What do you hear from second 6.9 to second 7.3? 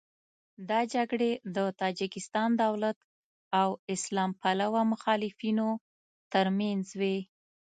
وې.